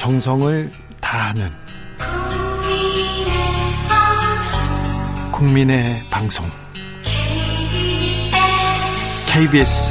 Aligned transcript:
정성을 0.00 0.72
다하는 0.98 1.50
국민의 5.30 6.00
방송 6.10 6.46
KBS 9.30 9.90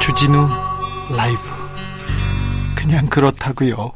주진우 0.00 0.48
라이브 1.16 1.40
그냥 2.76 3.06
그렇다고요. 3.06 3.90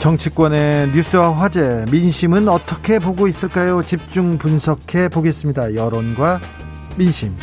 정치권의 0.00 0.88
뉴스와 0.88 1.36
화제, 1.38 1.84
민심은 1.92 2.48
어떻게 2.48 2.98
보고 2.98 3.28
있을까요? 3.28 3.82
집중 3.84 4.36
분석해 4.36 5.08
보겠습니다. 5.08 5.76
여론과 5.76 6.40
민심. 6.96 7.34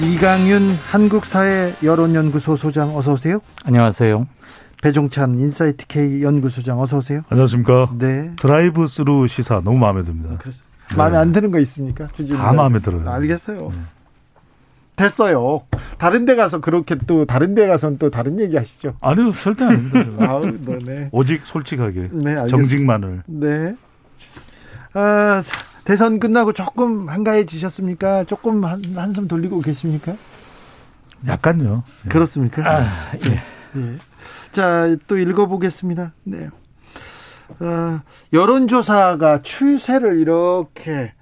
이강윤 0.00 0.70
한국사회 0.90 1.74
여론연구소 1.82 2.56
소장 2.56 2.96
어서 2.96 3.12
오세요. 3.12 3.40
안녕하세요. 3.64 4.26
배종찬 4.82 5.40
인사이트 5.40 5.86
K 5.86 6.22
연구소장 6.22 6.80
어서 6.80 6.98
오세요. 6.98 7.22
안녕하십니까. 7.30 7.90
네. 7.98 8.30
드라이브 8.36 8.86
스루 8.86 9.26
시사 9.26 9.62
너무 9.64 9.78
마음에 9.78 10.02
듭니다. 10.02 10.36
그래서 10.38 10.62
네. 10.90 10.96
마음에 10.96 11.16
안 11.16 11.32
드는 11.32 11.50
거 11.50 11.58
있습니까? 11.60 12.06
다 12.08 12.52
마음에 12.52 12.78
들어요. 12.78 13.08
알겠어요. 13.08 13.70
네. 13.72 13.78
됐어요. 14.96 15.62
다른 15.98 16.24
데 16.24 16.36
가서 16.36 16.60
그렇게 16.60 16.96
또 17.06 17.24
다른 17.24 17.54
데 17.54 17.66
가서는 17.66 17.98
또 17.98 18.10
다른 18.10 18.38
얘기 18.38 18.56
하시죠. 18.56 18.94
아니요, 19.00 19.32
절대 19.32 19.64
아닙니다. 19.64 20.04
아우, 20.28 20.42
네. 20.84 21.08
오직 21.10 21.44
솔직하게. 21.44 22.10
네, 22.12 22.46
정직만을. 22.48 23.22
네. 23.26 23.74
아, 24.92 25.42
대선 25.84 26.18
끝나고 26.18 26.52
조금 26.52 27.08
한가해지셨습니까? 27.08 28.24
조금 28.24 28.64
한, 28.64 28.82
한숨 28.94 29.28
돌리고 29.28 29.60
계십니까? 29.60 30.14
약간요. 31.26 31.82
네. 32.02 32.08
그렇습니까? 32.08 32.62
아, 32.68 33.12
예. 33.26 33.78
네. 33.78 33.96
자, 34.52 34.96
또 35.06 35.18
읽어보겠습니다. 35.18 36.12
네. 36.24 36.48
어, 37.60 38.00
여론조사가 38.32 39.42
추세를 39.42 40.18
이렇게 40.18 41.12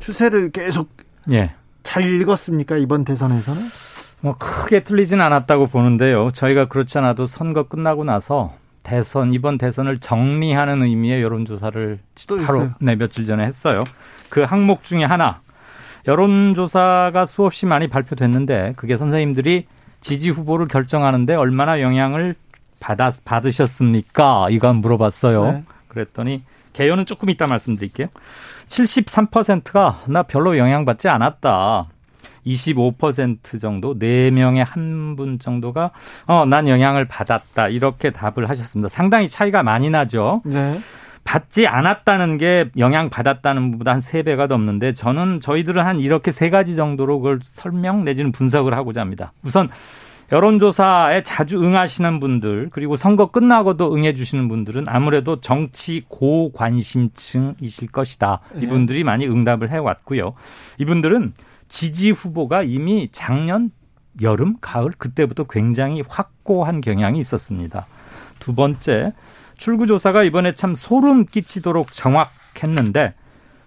추세를 0.00 0.50
계속 0.50 0.90
예. 1.30 1.54
잘 1.82 2.02
읽었습니까 2.02 2.76
이번 2.76 3.04
대선에서는? 3.04 3.60
뭐 4.20 4.36
크게 4.38 4.80
틀리진 4.80 5.20
않았다고 5.20 5.68
보는데요. 5.68 6.32
저희가 6.32 6.66
그렇지 6.66 6.98
않아도 6.98 7.26
선거 7.26 7.64
끝나고 7.64 8.04
나서 8.04 8.54
대선 8.86 9.34
이번 9.34 9.58
대선을 9.58 9.98
정리하는 9.98 10.80
의미의 10.80 11.20
여론조사를 11.20 11.98
바로 12.46 12.70
네 12.78 12.94
며칠 12.94 13.26
전에 13.26 13.44
했어요. 13.44 13.82
그 14.30 14.42
항목 14.42 14.84
중에 14.84 15.02
하나 15.02 15.40
여론조사가 16.06 17.26
수없이 17.26 17.66
많이 17.66 17.88
발표됐는데 17.88 18.74
그게 18.76 18.96
선생님들이 18.96 19.66
지지 20.00 20.30
후보를 20.30 20.68
결정하는데 20.68 21.34
얼마나 21.34 21.80
영향을 21.80 22.36
받아, 22.78 23.10
받으셨습니까? 23.24 24.50
이거 24.50 24.72
물어봤어요. 24.72 25.44
네. 25.50 25.64
그랬더니 25.88 26.44
개요는 26.72 27.06
조금 27.06 27.28
이따 27.28 27.48
말씀드릴게요. 27.48 28.06
73%가 28.68 30.02
나 30.06 30.22
별로 30.22 30.56
영향받지 30.58 31.08
않았다. 31.08 31.88
25% 32.46 33.60
정도, 33.60 33.98
4명의 33.98 34.64
한 34.64 35.16
분 35.16 35.38
정도가, 35.38 35.90
어, 36.26 36.44
난 36.46 36.68
영향을 36.68 37.06
받았다. 37.06 37.68
이렇게 37.68 38.10
답을 38.10 38.48
하셨습니다. 38.50 38.88
상당히 38.88 39.28
차이가 39.28 39.62
많이 39.62 39.88
나죠. 39.88 40.42
네. 40.44 40.78
받지 41.24 41.66
않았다는 41.66 42.38
게 42.38 42.70
영향 42.78 43.08
받았다는 43.10 43.72
것보다 43.72 43.92
한 43.92 43.98
3배가 44.00 44.46
넘는데 44.46 44.92
저는 44.94 45.40
저희들은 45.40 45.84
한 45.84 45.98
이렇게 45.98 46.30
세 46.30 46.50
가지 46.50 46.76
정도로 46.76 47.18
그걸 47.20 47.40
설명 47.42 48.04
내지는 48.04 48.30
분석을 48.30 48.74
하고자 48.74 49.00
합니다. 49.00 49.32
우선 49.42 49.68
여론조사에 50.30 51.22
자주 51.22 51.58
응하시는 51.62 52.20
분들 52.20 52.68
그리고 52.72 52.96
선거 52.96 53.30
끝나고도 53.30 53.94
응해 53.94 54.14
주시는 54.14 54.48
분들은 54.48 54.84
아무래도 54.88 55.40
정치 55.40 56.04
고관심층이실 56.08 57.88
것이다. 57.92 58.40
네. 58.54 58.62
이분들이 58.62 59.02
많이 59.04 59.26
응답을 59.26 59.70
해왔고요. 59.70 60.34
이분들은 60.78 61.32
지지 61.68 62.10
후보가 62.10 62.62
이미 62.62 63.08
작년 63.12 63.70
여름, 64.20 64.56
가을 64.60 64.92
그때부터 64.96 65.44
굉장히 65.44 66.02
확고한 66.06 66.80
경향이 66.80 67.18
있었습니다. 67.20 67.86
두 68.38 68.54
번째, 68.54 69.12
출구조사가 69.56 70.22
이번에 70.24 70.52
참 70.52 70.74
소름 70.74 71.26
끼치도록 71.26 71.92
정확했는데 71.92 73.14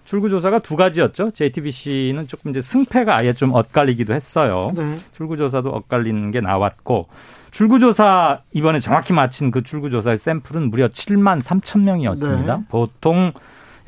출구조사가 0.05 0.59
두 0.59 0.75
가지였죠. 0.75 1.31
JTBC는 1.31 2.27
조금 2.27 2.49
이제 2.49 2.61
승패가 2.61 3.15
아예 3.15 3.33
좀 3.33 3.53
엇갈리기도 3.53 4.13
했어요. 4.13 4.71
네. 4.75 4.97
출구조사도 5.15 5.69
엇갈리는 5.69 6.31
게 6.31 6.41
나왔고 6.41 7.07
출구조사 7.51 8.41
이번에 8.51 8.79
정확히 8.79 9.13
마친 9.13 9.51
그 9.51 9.61
출구조사의 9.61 10.17
샘플은 10.17 10.71
무려 10.71 10.87
7만 10.87 11.41
3천 11.41 11.81
명이었습니다. 11.81 12.57
네. 12.57 12.63
보통 12.69 13.33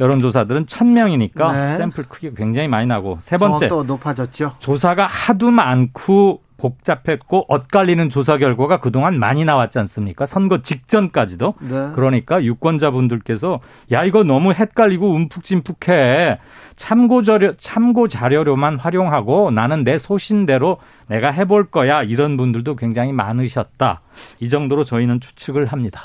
여론조사들은 0.02 0.66
1000명이니까 0.66 1.54
네. 1.54 1.78
샘플 1.78 2.06
크기가 2.06 2.36
굉장히 2.36 2.68
많이 2.68 2.88
나고 2.88 3.20
세 3.22 3.38
번째 3.38 3.68
또 3.70 3.84
높아졌죠. 3.84 4.56
조사가 4.58 5.06
하도 5.06 5.52
많고 5.52 6.42
복잡했고 6.58 7.46
엇갈리는 7.48 8.10
조사 8.10 8.38
결과가 8.38 8.80
그동안 8.80 9.18
많이 9.18 9.46
나왔지 9.46 9.80
않습니까? 9.80 10.26
선거 10.26 10.62
직전까지도. 10.62 11.56
네. 11.60 11.90
그러니까 11.96 12.44
유권자분들께서 12.44 13.60
야 13.92 14.04
이거 14.04 14.24
너무 14.24 14.54
헷갈리고 14.54 15.12
움푹짐푹해. 15.12 16.40
참고 16.76 17.22
자료 17.24 17.56
참고 17.58 18.08
자료로만 18.08 18.80
활용하고 18.80 19.52
나는 19.52 19.84
내 19.84 19.98
소신대로 19.98 20.78
내가 21.08 21.32
해볼 21.32 21.70
거야. 21.70 22.04
이런 22.04 22.38
분들도 22.38 22.76
굉장히 22.76 23.12
많으셨다. 23.12 24.02
이 24.40 24.50
정도로 24.50 24.84
저희는 24.84 25.20
추측을 25.20 25.66
합니다. 25.68 26.02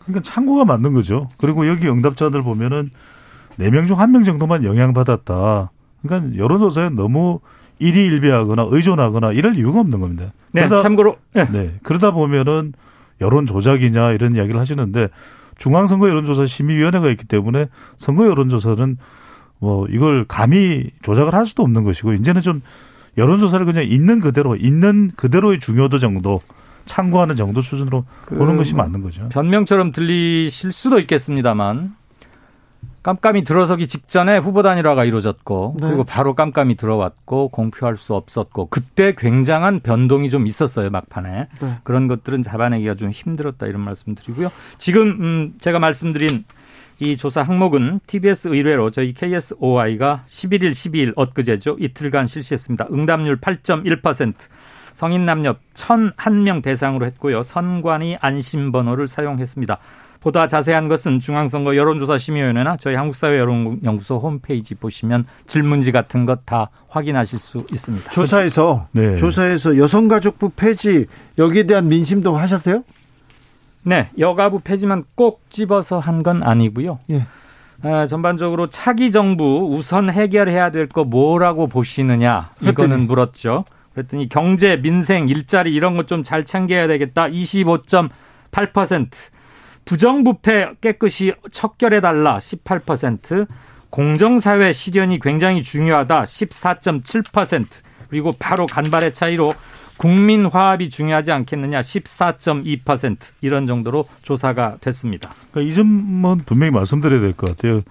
그러니까 0.00 0.28
참고가 0.28 0.64
맞는 0.64 0.94
거죠. 0.94 1.28
그리고 1.38 1.68
여기 1.68 1.88
응답자들 1.88 2.42
보면은 2.42 2.88
네 3.58 3.70
명 3.70 3.86
중 3.86 3.98
한 3.98 4.10
명 4.12 4.24
정도만 4.24 4.64
영향받았다. 4.64 5.70
그러니까 6.02 6.36
여론조사에 6.36 6.90
너무 6.90 7.40
일희일비하거나 7.78 8.66
의존하거나 8.70 9.32
이럴 9.32 9.56
이유가 9.56 9.80
없는 9.80 10.00
겁니다. 10.00 10.32
네, 10.52 10.66
그러다, 10.66 10.82
참고로 10.82 11.16
네. 11.34 11.46
네. 11.50 11.74
그러다 11.82 12.12
보면은 12.12 12.72
여론 13.20 13.46
조작이냐 13.46 14.12
이런 14.12 14.34
이야기를 14.34 14.58
하시는데 14.58 15.08
중앙선거 15.58 16.08
여론조사 16.08 16.44
심의위원회가 16.46 17.10
있기 17.10 17.24
때문에 17.26 17.66
선거 17.96 18.26
여론조사는 18.26 18.98
뭐 19.60 19.86
이걸 19.88 20.24
감히 20.26 20.90
조작을 21.02 21.34
할 21.34 21.46
수도 21.46 21.62
없는 21.62 21.84
것이고 21.84 22.14
이제는 22.14 22.40
좀 22.40 22.62
여론조사를 23.16 23.64
그냥 23.66 23.84
있는 23.86 24.18
그대로 24.20 24.56
있는 24.56 25.12
그대로의 25.16 25.60
중요도 25.60 25.98
정도 25.98 26.40
참고하는 26.84 27.36
정도 27.36 27.60
수준으로 27.60 28.04
그 28.24 28.34
보는 28.34 28.56
것이 28.56 28.74
맞는 28.74 29.02
거죠. 29.02 29.28
변명처럼 29.28 29.92
들리실 29.92 30.72
수도 30.72 30.98
있겠습니다만 30.98 31.94
깜깜이 33.02 33.44
들어서기 33.44 33.88
직전에 33.88 34.38
후보 34.38 34.62
단일화가 34.62 35.04
이루어졌고 35.04 35.76
네. 35.80 35.86
그리고 35.88 36.04
바로 36.04 36.34
깜깜이 36.34 36.76
들어왔고 36.76 37.48
공표할 37.48 37.96
수 37.96 38.14
없었고 38.14 38.68
그때 38.70 39.14
굉장한 39.16 39.80
변동이 39.80 40.30
좀 40.30 40.46
있었어요 40.46 40.90
막판에 40.90 41.48
네. 41.60 41.78
그런 41.82 42.06
것들은 42.08 42.42
잡아내기가 42.42 42.94
좀 42.94 43.10
힘들었다 43.10 43.66
이런 43.66 43.82
말씀드리고요 43.82 44.50
지금 44.78 45.08
음 45.20 45.54
제가 45.58 45.78
말씀드린 45.78 46.44
이 47.00 47.16
조사 47.16 47.42
항목은 47.42 47.98
TBS 48.06 48.48
의뢰로 48.48 48.90
저희 48.92 49.12
KSOI가 49.12 50.24
11일, 50.28 50.70
12일 50.70 51.12
엊그제죠 51.16 51.76
이틀간 51.80 52.28
실시했습니다. 52.28 52.88
응답률 52.92 53.40
8.1%. 53.40 54.34
성인 54.94 55.24
남녀 55.24 55.56
1,001명 55.74 56.62
대상으로 56.62 57.06
했고요. 57.06 57.42
선관위 57.42 58.18
안심번호를 58.20 59.08
사용했습니다. 59.08 59.78
보다 60.22 60.46
자세한 60.46 60.88
것은 60.88 61.18
중앙선거 61.20 61.74
여론조사 61.76 62.16
심의위원회나 62.16 62.76
저희 62.78 62.94
한국사회 62.94 63.38
여론연구소 63.38 64.18
홈페이지 64.18 64.74
보시면 64.76 65.24
질문지 65.46 65.90
같은 65.92 66.24
것 66.26 66.42
다 66.46 66.70
확인하실 66.88 67.38
수 67.38 67.64
있습니다. 67.72 68.10
조사에서 68.10 68.86
네. 68.92 69.16
조사에서 69.16 69.76
여성가족부 69.76 70.50
폐지 70.50 71.06
여기에 71.38 71.64
대한 71.66 71.88
민심도 71.88 72.36
하셨어요? 72.36 72.84
네, 73.84 74.10
여가부 74.18 74.60
폐지만 74.60 75.04
꼭 75.16 75.42
집어서 75.50 75.98
한 75.98 76.22
건 76.22 76.42
아니고요. 76.44 76.98
예. 77.12 77.26
아, 77.82 78.06
전반적으로 78.06 78.68
차기 78.68 79.10
정부 79.10 79.68
우선 79.72 80.08
해결해야 80.08 80.70
될 80.70 80.86
거 80.88 81.02
뭐라고 81.04 81.66
보시느냐 81.66 82.50
이거는. 82.60 83.06
물었죠. 83.08 83.64
그랬더니 83.94 84.28
경제, 84.28 84.76
민생, 84.80 85.28
일자리 85.28 85.74
이런 85.74 85.96
것 85.96 86.06
좀 86.06 86.22
잘 86.22 86.44
챙겨야 86.44 86.86
되겠다. 86.86 87.26
25.8%. 87.26 89.08
부정부패 89.84 90.74
깨끗이 90.80 91.32
척결해달라 91.50 92.38
18%, 92.38 93.46
공정사회 93.90 94.72
실현이 94.72 95.18
굉장히 95.20 95.62
중요하다 95.62 96.24
14.7%, 96.24 97.66
그리고 98.08 98.32
바로 98.38 98.66
간발의 98.66 99.14
차이로 99.14 99.54
국민 99.98 100.46
화합이 100.46 100.88
중요하지 100.90 101.30
않겠느냐 101.32 101.80
14.2% 101.80 103.16
이런 103.40 103.66
정도로 103.66 104.06
조사가 104.22 104.76
됐습니다. 104.80 105.30
그러니까 105.50 105.70
이 105.72 105.74
점은 105.74 106.38
분명히 106.38 106.70
말씀드려야 106.72 107.20
될 107.20 107.32
것 107.34 107.50
같아요. 107.56 107.82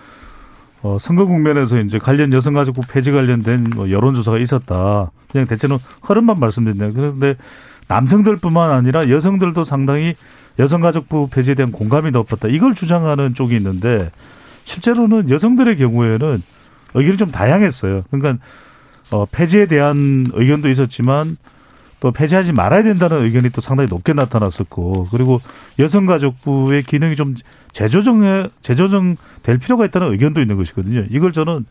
어, 0.83 0.97
선거 0.99 1.25
국면에서 1.25 1.79
이제 1.79 1.99
관련 1.99 2.33
여성가족부 2.33 2.81
폐지 2.89 3.11
관련된 3.11 3.67
뭐 3.75 3.91
여론조사가 3.91 4.39
있었다. 4.39 5.11
그냥 5.31 5.45
대체는 5.47 5.77
흐름만 6.01 6.39
말씀드리네요. 6.39 6.91
그런데 6.93 7.35
남성들뿐만 7.87 8.71
아니라 8.71 9.07
여성들도 9.09 9.63
상당히 9.63 10.15
여성가족부 10.61 11.29
폐지에 11.31 11.55
대한 11.55 11.71
공감이 11.71 12.11
높았다. 12.11 12.47
이걸 12.47 12.75
주장하는 12.75 13.33
쪽이 13.33 13.55
있는데 13.57 14.11
실제로는 14.63 15.29
여성들의 15.29 15.75
경우에는 15.77 16.41
의견이 16.93 17.17
좀 17.17 17.31
다양했어요. 17.31 18.03
그러니까 18.11 18.43
어, 19.09 19.25
폐지에 19.25 19.65
대한 19.65 20.27
의견도 20.31 20.69
있었지만 20.69 21.37
또 21.99 22.11
폐지하지 22.11 22.53
말아야 22.53 22.83
된다는 22.83 23.23
의견이 23.23 23.49
또 23.49 23.59
상당히 23.59 23.89
높게 23.89 24.13
나타났었고 24.13 25.07
그리고 25.11 25.41
여성가족부의 25.79 26.83
기능이 26.83 27.15
좀 27.15 27.35
재조정해 27.71 28.47
재조정 28.61 29.15
될 29.43 29.57
필요가 29.57 29.85
있다는 29.85 30.11
의견도 30.11 30.41
있는 30.41 30.57
것이거든요. 30.57 31.05
이걸 31.09 31.31
저는 31.31 31.65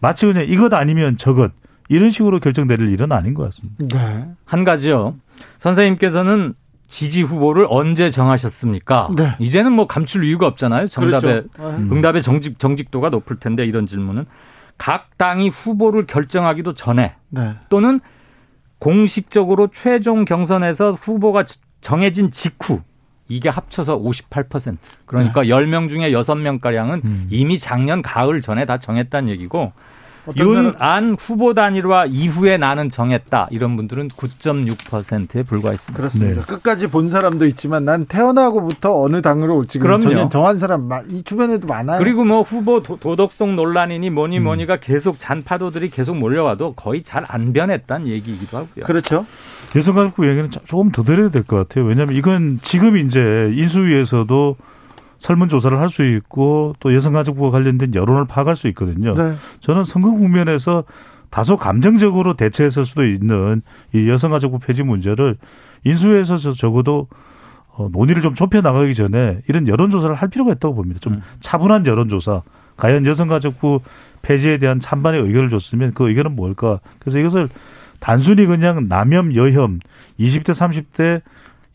마치 0.00 0.26
그냥 0.26 0.46
이것 0.48 0.72
아니면 0.72 1.16
저것 1.16 1.52
이런 1.88 2.10
식으로 2.10 2.38
결정될 2.38 2.80
일은 2.88 3.10
아닌 3.10 3.34
것 3.34 3.44
같습니다. 3.44 3.98
네. 3.98 4.26
한 4.44 4.64
가지요. 4.64 5.16
선생님께서는 5.58 6.54
지지 6.90 7.22
후보를 7.22 7.66
언제 7.70 8.10
정하셨습니까? 8.10 9.10
네. 9.16 9.36
이제는 9.38 9.72
뭐 9.72 9.86
감출 9.86 10.24
이유가 10.24 10.48
없잖아요. 10.48 10.88
정답의 10.88 11.44
그렇죠. 11.52 11.76
음. 11.78 11.88
응답의 11.92 12.20
정직 12.20 12.58
정직도가 12.58 13.10
높을 13.10 13.38
텐데 13.38 13.64
이런 13.64 13.86
질문은 13.86 14.26
각 14.76 15.16
당이 15.16 15.50
후보를 15.50 16.06
결정하기도 16.06 16.74
전에 16.74 17.14
네. 17.28 17.54
또는 17.68 18.00
공식적으로 18.80 19.68
최종 19.68 20.24
경선에서 20.24 20.92
후보가 20.92 21.44
정해진 21.80 22.32
직후 22.32 22.80
이게 23.28 23.48
합쳐서 23.48 23.96
58%. 24.00 24.76
그러니까 25.06 25.42
네. 25.42 25.48
10명 25.48 25.88
중에 25.88 26.10
6명가량은 26.10 27.04
음. 27.04 27.28
이미 27.30 27.56
작년 27.56 28.02
가을 28.02 28.40
전에 28.40 28.64
다 28.64 28.78
정했다는 28.78 29.28
얘기고 29.28 29.72
윤 30.36 30.74
안 30.78 31.16
후보 31.18 31.54
단일화 31.54 32.06
이후에 32.06 32.56
나는 32.56 32.88
정했다. 32.88 33.48
이런 33.50 33.76
분들은 33.76 34.08
9.6%에 34.08 35.42
불과했습니다. 35.42 35.96
그렇습니다. 35.96 36.40
네. 36.40 36.46
끝까지 36.46 36.86
본 36.88 37.08
사람도 37.08 37.46
있지만 37.48 37.84
난 37.84 38.06
태어나고부터 38.06 39.00
어느 39.00 39.22
당으로 39.22 39.66
지금 39.66 39.86
그럼요. 39.86 40.28
정한 40.28 40.58
사람 40.58 40.88
이 41.08 41.22
주변에도 41.22 41.66
많아요. 41.66 41.98
그리고 41.98 42.24
뭐 42.24 42.42
후보 42.42 42.82
도, 42.82 43.16
덕성 43.16 43.56
논란이니 43.56 44.10
뭐니 44.10 44.38
음. 44.38 44.44
뭐니가 44.44 44.74
음. 44.74 44.78
계속 44.82 45.18
잔파도들이 45.18 45.90
계속 45.90 46.16
몰려와도 46.16 46.74
거의 46.74 47.02
잘 47.02 47.20
안 47.28 47.52
변했다는 47.52 48.08
얘기이기도 48.08 48.56
하고요. 48.58 48.84
그렇죠. 48.86 49.24
여성가족부 49.76 50.26
얘기는 50.28 50.50
조금 50.64 50.90
더 50.90 51.02
드려야 51.02 51.28
될 51.28 51.44
것 51.44 51.56
같아요. 51.56 51.84
왜냐하면 51.84 52.16
이건 52.16 52.58
지금 52.62 52.96
이제 52.96 53.52
인수위에서도 53.54 54.56
설문조사를 55.20 55.78
할 55.78 55.88
수 55.88 56.04
있고 56.04 56.74
또 56.80 56.94
여성가족부와 56.94 57.50
관련된 57.50 57.94
여론을 57.94 58.26
파악할 58.26 58.56
수 58.56 58.68
있거든요. 58.68 59.12
네. 59.12 59.34
저는 59.60 59.84
선거 59.84 60.10
국면에서 60.10 60.84
다소 61.30 61.56
감정적으로 61.56 62.34
대처했을 62.34 62.84
수도 62.84 63.04
있는 63.04 63.60
이 63.92 64.08
여성가족부 64.08 64.58
폐지 64.58 64.82
문제를 64.82 65.36
인수위에서 65.84 66.36
적어도 66.36 67.08
어, 67.68 67.88
논의를 67.92 68.22
좀 68.22 68.34
좁혀 68.34 68.60
나가기 68.60 68.94
전에 68.94 69.40
이런 69.48 69.68
여론조사를 69.68 70.14
할 70.14 70.28
필요가 70.28 70.52
있다고 70.52 70.74
봅니다. 70.74 71.00
좀 71.00 71.14
음. 71.14 71.22
차분한 71.40 71.86
여론조사. 71.86 72.42
과연 72.76 73.04
여성가족부 73.04 73.80
폐지에 74.22 74.58
대한 74.58 74.80
찬반의 74.80 75.22
의견을 75.22 75.50
줬으면 75.50 75.92
그 75.94 76.08
의견은 76.08 76.34
뭘까? 76.34 76.80
그래서 76.98 77.18
이것을 77.18 77.48
단순히 78.00 78.46
그냥 78.46 78.88
남염, 78.88 79.34
여혐, 79.34 79.80
20대, 80.18 80.52
30대 80.52 81.20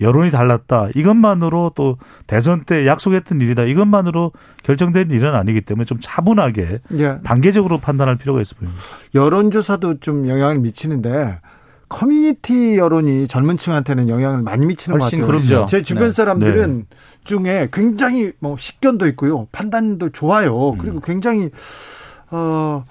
여론이 0.01 0.31
달랐다. 0.31 0.89
이것만으로 0.95 1.71
또 1.75 1.97
대선 2.27 2.63
때 2.65 2.85
약속했던 2.85 3.39
일이다. 3.41 3.63
이것만으로 3.63 4.31
결정된 4.63 5.11
일은 5.11 5.35
아니기 5.35 5.61
때문에 5.61 5.85
좀 5.85 5.99
차분하게 6.01 6.79
예. 6.99 7.17
단계적으로 7.23 7.77
판단할 7.77 8.17
필요가 8.17 8.41
있어 8.41 8.55
보입니다. 8.55 8.81
여론조사도 9.13 9.99
좀 9.99 10.27
영향을 10.27 10.59
미치는데 10.59 11.39
커뮤니티 11.87 12.77
여론이 12.77 13.27
젊은 13.27 13.57
층한테는 13.57 14.09
영향을 14.09 14.41
많이 14.41 14.65
미치는 14.65 14.97
것 14.97 15.05
같아요. 15.05 15.27
그렇죠. 15.27 15.65
제 15.67 15.81
주변 15.81 16.07
네. 16.07 16.13
사람들은 16.13 16.85
네. 16.89 16.97
중에 17.23 17.69
굉장히 17.71 18.31
뭐 18.39 18.57
식견도 18.57 19.07
있고요. 19.09 19.47
판단도 19.51 20.09
좋아요. 20.09 20.71
음. 20.71 20.77
그리고 20.77 20.99
굉장히 20.99 21.51
어 22.31 22.83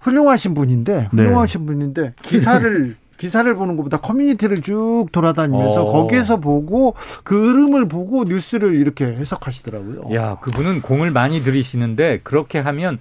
훌륭하신 0.00 0.54
분인데 0.54 1.08
네. 1.12 1.22
훌륭하신 1.24 1.60
네. 1.62 1.66
분인데 1.66 2.14
기사를 2.22 2.96
기사를 3.16 3.52
보는 3.54 3.76
것보다 3.76 3.98
커뮤니티를 3.98 4.62
쭉 4.62 5.06
돌아다니면서 5.12 5.84
어. 5.84 5.92
거기에서 5.92 6.38
보고 6.38 6.94
그 7.24 7.50
흐름을 7.50 7.88
보고 7.88 8.24
뉴스를 8.24 8.76
이렇게 8.76 9.04
해석하시더라고요. 9.04 10.14
야, 10.14 10.38
그분은 10.40 10.82
공을 10.82 11.10
많이 11.10 11.42
들이시는데 11.42 12.20
그렇게 12.22 12.58
하면 12.58 12.98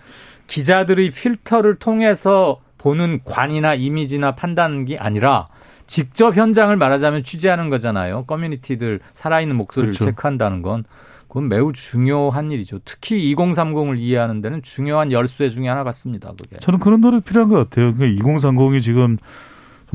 기자들의 0.48 1.10
필터를 1.12 1.76
통해서 1.76 2.60
보는 2.78 3.22
관이나 3.26 3.74
이미지나 3.74 4.36
판단이 4.36 4.98
아니라 4.98 5.48
직접 5.88 6.36
현장을 6.36 6.76
말하자면 6.76 7.24
취재하는 7.24 7.70
거잖아요. 7.70 8.26
커뮤니티들 8.26 9.00
살아있는 9.14 9.56
목소리를 9.56 9.94
그렇죠. 9.94 10.12
체크한다는 10.12 10.62
건 10.62 10.84
그건 11.28 11.50
매우 11.50 11.74
중요한 11.74 12.52
일이죠. 12.52 12.80
특히 12.86 13.36
2030을 13.36 13.98
이해하는 14.00 14.42
데는 14.42 14.62
중요한 14.62 15.12
열쇠 15.12 15.50
중에 15.50 15.68
하나 15.68 15.84
같습니다. 15.84 16.32
그게. 16.32 16.58
저는 16.62 16.80
그런 16.80 17.02
노력 17.02 17.26
필요한 17.26 17.50
것 17.50 17.58
같아요. 17.58 17.94
그러니까 17.94 18.24
2030이 18.24 18.82
지금 18.82 19.18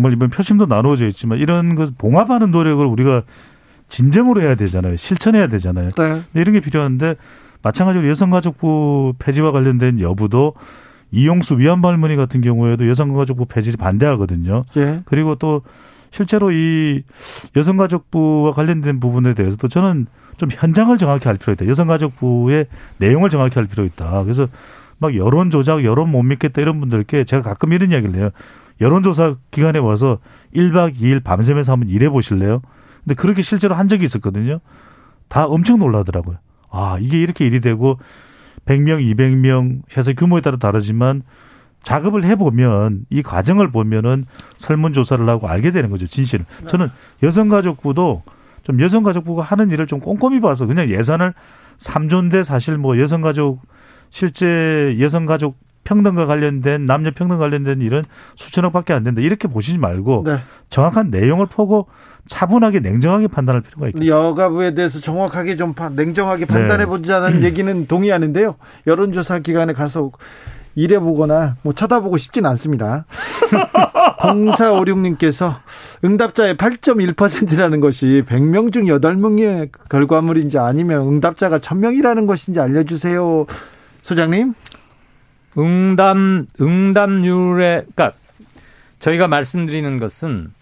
정말 0.01 0.15
이번 0.15 0.31
표심도 0.31 0.65
나누어져 0.65 1.07
있지만 1.09 1.39
이런 1.39 1.75
것 1.75 1.97
봉합하는 1.99 2.51
노력을 2.51 2.85
우리가 2.85 3.23
진정으로 3.89 4.41
해야 4.41 4.55
되잖아요. 4.55 4.97
실천해야 4.97 5.49
되잖아요. 5.49 5.91
네. 5.91 6.23
이런 6.33 6.55
게 6.55 6.61
필요한데 6.61 7.17
마찬가지로 7.63 8.09
여성가족부 8.09 9.15
폐지와 9.19 9.53
관련된 9.53 10.01
여부도 10.01 10.55
이용수 11.11 11.59
위안부 11.59 11.87
할머니 11.87 12.17
같은 12.17 12.41
경우에도 12.41 12.89
여성가족부 12.89 13.45
폐지를 13.45 13.77
반대하거든요. 13.77 14.63
예. 14.79 15.03
그리고 15.05 15.35
또 15.35 15.61
실제로 16.11 16.51
이 16.51 17.03
여성가족부와 17.55 18.53
관련된 18.53 19.01
부분에 19.01 19.35
대해서도 19.35 19.69
저는 19.69 20.07
좀 20.39 20.49
현장을 20.51 20.97
정확히 20.97 21.29
할 21.29 21.37
필요가 21.37 21.53
있다. 21.53 21.71
여성가족부의 21.71 22.67
내용을 22.97 23.29
정확히 23.29 23.57
할 23.57 23.67
필요가 23.67 23.87
있다. 23.87 24.23
그래서 24.23 24.47
막 24.99 25.15
여론 25.15 25.51
조작, 25.51 25.85
여론 25.85 26.11
못 26.11 26.23
믿겠다 26.23 26.63
이런 26.63 26.81
분들께 26.81 27.25
제가 27.25 27.43
가끔 27.43 27.75
이런 27.75 27.91
이야기를 27.91 28.15
해요. 28.15 28.31
여론조사 28.81 29.37
기관에 29.51 29.79
와서 29.79 30.19
1박 30.55 30.97
2일 30.97 31.23
밤새면서 31.23 31.73
한번 31.73 31.89
일해 31.89 32.09
보실래요? 32.09 32.63
근데 33.05 33.15
그렇게 33.15 33.43
실제로 33.43 33.75
한 33.75 33.89
적이 33.89 34.05
있었거든요. 34.05 34.61
다 35.29 35.45
엄청 35.47 35.79
놀라더라고요. 35.79 36.39
아, 36.71 36.99
이게 37.01 37.21
이렇게 37.21 37.47
일이 37.47 37.61
되고 37.61 37.99
100명, 38.67 39.03
200명 39.15 39.83
해서 39.97 40.13
규모에 40.13 40.41
따라 40.41 40.57
다르지만 40.57 41.23
작업을 41.83 42.25
해보면 42.25 43.07
이 43.11 43.23
과정을 43.23 43.71
보면은 43.71 44.27
설문조사를 44.59 45.27
하고 45.29 45.49
알게 45.49 45.71
되는 45.71 45.91
거죠, 45.91 46.07
진실을. 46.07 46.45
저는 46.67 46.89
여성가족부도 47.23 48.23
좀 48.63 48.81
여성가족부가 48.81 49.43
하는 49.43 49.71
일을 49.71 49.87
좀 49.87 50.01
꼼꼼히 50.01 50.41
봐서 50.41 50.67
그냥 50.67 50.89
예산을 50.89 51.33
3조인데 51.79 52.45
사실 52.45 52.77
뭐 52.77 52.99
여성가족 52.99 53.63
실제 54.11 54.97
여성가족 55.01 55.57
평등과 55.91 56.27
관련된 56.27 56.87
남녀 56.87 57.11
평등 57.11 57.39
관련된 57.39 57.81
일은 57.81 58.05
수천억밖에 58.37 58.93
안 58.93 59.03
된다. 59.03 59.21
이렇게 59.21 59.49
보시지 59.49 59.79
말고 59.79 60.23
네. 60.25 60.37
정확한 60.69 61.11
내용을 61.11 61.47
보고 61.47 61.89
차분하게 62.29 62.79
냉정하게 62.79 63.27
판단할 63.27 63.61
필요가 63.61 63.89
있겠죠. 63.89 64.07
여가부에 64.07 64.75
대해서 64.75 65.01
정확하게 65.01 65.57
좀 65.57 65.75
냉정하게 65.97 66.47
판단해 66.47 66.87
보자는 66.87 67.41
네. 67.41 67.47
얘기는 67.49 67.87
동의하는데요. 67.89 68.55
여론조사 68.87 69.41
기관에 69.41 69.73
가서 69.73 70.13
일해보거나 70.77 71.57
뭐 71.63 71.73
쳐다보고 71.73 72.17
싶진 72.19 72.47
않습니다. 72.47 73.05
0456님께서 74.21 75.57
응답자의 76.05 76.55
8.1%라는 76.55 77.81
것이 77.81 78.23
100명 78.29 78.73
중 78.73 78.85
8명의 78.85 79.71
결과물인지 79.89 80.59
아니면 80.59 81.09
응답자가 81.09 81.59
1000명이라는 81.59 82.29
것인지 82.29 82.61
알려주세요. 82.61 83.47
소장님? 84.03 84.55
응답 85.59 86.17
응답률에 86.61 87.85
그러니까 87.95 88.13
저희가 89.01 89.27
말씀드리는 89.29 89.99
것은 89.99 90.53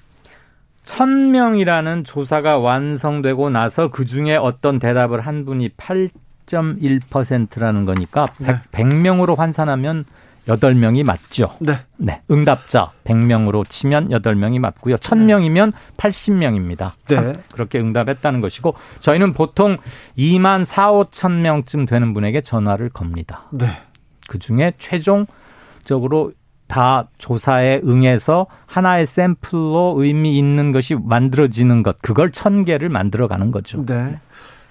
천명이라는 0.83 2.05
조사가 2.05 2.59
완성되고 2.59 3.51
나서 3.51 3.89
그 3.89 4.07
중에 4.07 4.37
어떤 4.37 4.79
대답을 4.79 5.21
한 5.21 5.45
분이 5.45 5.71
8.1%라는 5.71 7.85
거니까 7.85 8.29
네. 8.39 8.61
100, 8.73 8.95
명으로 8.95 9.35
환산하면 9.35 10.05
8명이 10.47 11.05
맞죠. 11.05 11.51
네. 11.61 11.81
네. 11.99 12.23
응답자 12.31 12.93
100명으로 13.05 13.69
치면 13.69 14.09
8명이 14.09 14.59
맞고요. 14.61 14.97
1000명이면 14.97 15.75
80명입니다. 15.99 16.93
네. 17.09 17.35
그렇게 17.53 17.79
응답했다는 17.79 18.41
것이고 18.41 18.75
저희는 19.01 19.35
보통 19.35 19.77
2만 20.17 20.65
4, 20.65 20.93
5천 20.93 21.41
명쯤 21.41 21.85
되는 21.85 22.15
분에게 22.15 22.41
전화를 22.41 22.89
겁니다. 22.89 23.43
네. 23.53 23.83
그 24.29 24.39
중에 24.39 24.75
최종적으로 24.79 26.33
다 26.69 27.09
조사에 27.17 27.81
응해서 27.83 28.47
하나의 28.67 29.07
샘플로 29.07 29.95
의미 29.97 30.39
있는 30.39 30.71
것이 30.71 30.95
만들어지는 30.95 31.83
것, 31.83 31.97
그걸 32.03 32.31
천 32.31 32.65
개를 32.65 32.91
만들어 32.91 33.27
가는 33.27 33.51
거죠. 33.51 33.85
네. 33.87 34.21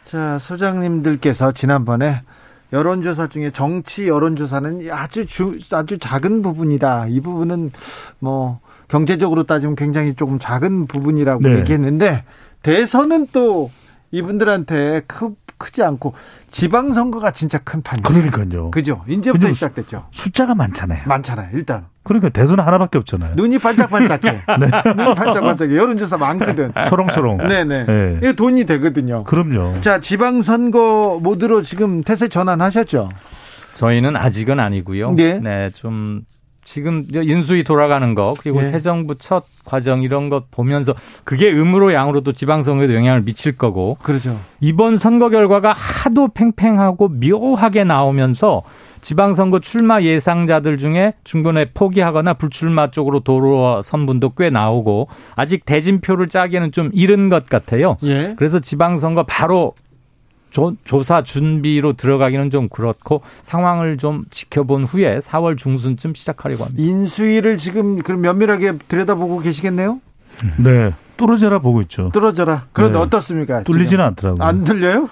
자, 0.05 0.37
소장님들께서 0.39 1.51
지난번에 1.51 2.21
여론조사 2.71 3.27
중에 3.27 3.51
정치 3.51 4.07
여론조사는 4.07 4.89
아주 4.91 5.25
주, 5.25 5.57
아주 5.71 5.97
작은 5.97 6.43
부분이다. 6.43 7.07
이 7.07 7.19
부분은 7.19 7.71
뭐 8.19 8.59
경제적으로 8.87 9.43
따지면 9.43 9.75
굉장히 9.75 10.13
조금 10.13 10.37
작은 10.37 10.85
부분이라고 10.85 11.41
네. 11.41 11.59
얘기했는데 11.59 12.23
대선은 12.61 13.27
또 13.31 13.71
이분들한테 14.11 15.01
크, 15.07 15.33
크지 15.57 15.83
않고 15.83 16.13
지방 16.51 16.93
선거가 16.93 17.31
진짜 17.31 17.57
큰 17.59 17.81
판이에요. 17.81 18.03
그러니까요. 18.03 18.71
그죠? 18.71 19.03
이제부터 19.07 19.51
시작됐죠. 19.53 20.05
숫자가 20.11 20.55
많잖아요. 20.55 21.03
많잖아요. 21.05 21.49
일단. 21.53 21.85
그러니까 22.03 22.29
대선 22.29 22.59
하나밖에 22.59 22.97
없잖아요. 22.99 23.35
눈이 23.35 23.57
반짝반짝해. 23.59 24.21
네. 24.59 24.93
눈이 24.95 25.15
반짝반짝해. 25.15 25.75
여론조사 25.75 26.17
많거든. 26.17 26.71
초롱초롱. 26.87 27.37
네네. 27.37 27.85
네. 27.85 28.15
이게 28.17 28.33
돈이 28.33 28.65
되거든요. 28.65 29.23
그럼요. 29.25 29.81
자, 29.81 29.99
지방 29.99 30.41
선거 30.41 31.19
모드로 31.21 31.63
지금 31.63 32.03
태세 32.03 32.29
전환하셨죠? 32.29 33.09
저희는 33.73 34.15
아직은 34.15 34.59
아니고요. 34.59 35.11
네. 35.13 35.39
네, 35.39 35.69
좀 35.71 36.21
지금 36.67 37.05
인수위 37.09 37.63
돌아가는 37.63 38.13
거 38.13 38.33
그리고 38.41 38.61
네. 38.61 38.69
새 38.69 38.81
정부 38.81 39.15
첫 39.15 39.45
과정 39.63 40.01
이런 40.01 40.27
것 40.27 40.51
보면서 40.51 40.93
그게 41.23 41.49
음으로 41.49 41.93
양으로도 41.93 42.33
지방선거에도 42.33 42.93
영향을 42.93 43.21
미칠 43.21 43.57
거고. 43.57 43.97
그렇죠. 44.03 44.37
이번 44.59 44.97
선거 44.97 45.29
결과가 45.29 45.71
하도 45.71 46.27
팽팽하고 46.27 47.07
묘하게 47.07 47.85
나오면서 47.85 48.63
지방선거 48.99 49.59
출마 49.59 50.01
예상자들 50.01 50.77
중에 50.77 51.13
중간에 51.23 51.71
포기하거나 51.73 52.33
불출마 52.33 52.91
쪽으로 52.91 53.21
돌아선 53.21 54.05
분도 54.05 54.31
꽤 54.31 54.49
나오고 54.49 55.07
아직 55.35 55.65
대진표를 55.65 56.27
짜기에는 56.27 56.73
좀 56.73 56.89
이른 56.93 57.29
것 57.29 57.45
같아요. 57.45 57.95
예. 58.03 58.33
그래서 58.35 58.59
지방선거 58.59 59.23
바로 59.23 59.73
조, 60.49 60.75
조사 60.83 61.23
준비로 61.23 61.93
들어가기는 61.93 62.49
좀 62.49 62.67
그렇고 62.69 63.21
상황을 63.43 63.97
좀 63.97 64.23
지켜본 64.29 64.85
후에 64.85 65.19
4월 65.19 65.57
중순쯤 65.57 66.13
시작하려고 66.13 66.65
합니다. 66.65 66.83
인수위를 66.83 67.57
지금 67.57 68.01
그럼 68.01 68.21
면밀하게 68.21 68.77
들여다보고 68.87 69.39
계시겠네요? 69.39 69.99
네. 70.57 70.93
뚫어져라 71.17 71.59
보고 71.59 71.81
있죠. 71.81 72.11
뚫어져라. 72.13 72.67
그런데 72.71 72.97
네. 72.97 73.03
어떻습니까? 73.03 73.63
뚫리지는 73.63 74.03
않더라고요. 74.05 74.43
안 74.43 74.63
들려요? 74.63 75.09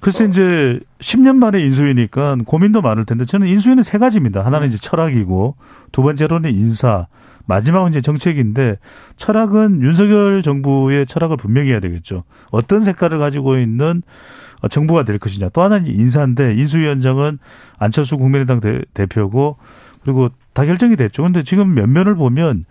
글쎄 0.00 0.26
이제 0.26 0.80
10년 1.00 1.36
만에 1.36 1.60
인수위니까 1.60 2.36
고민도 2.46 2.82
많을 2.82 3.04
텐데 3.04 3.24
저는 3.24 3.48
인수위는 3.48 3.82
세 3.82 3.98
가지입니다. 3.98 4.44
하나는 4.44 4.68
이제 4.68 4.78
철학이고 4.78 5.56
두 5.92 6.02
번째로는 6.02 6.54
인사, 6.54 7.06
마지막은 7.46 7.90
이제 7.90 8.00
정책인데 8.00 8.76
철학은 9.16 9.82
윤석열 9.82 10.42
정부의 10.42 11.06
철학을 11.06 11.36
분명히 11.36 11.70
해야 11.70 11.80
되겠죠. 11.80 12.24
어떤 12.50 12.80
색깔을 12.80 13.18
가지고 13.18 13.58
있는 13.58 14.02
어, 14.02 14.47
정부가 14.66 15.04
될 15.04 15.18
것이냐. 15.18 15.50
또 15.50 15.62
하나는 15.62 15.86
인사인데 15.86 16.54
인수위원장은 16.54 17.38
안철수 17.78 18.16
국민의당 18.16 18.60
대, 18.60 19.06
표고 19.06 19.56
그리고 20.02 20.30
다 20.52 20.64
결정이 20.64 20.96
됐죠. 20.96 21.22
근데 21.22 21.42
지금 21.42 21.74
면면을 21.74 22.16
보면 22.16 22.64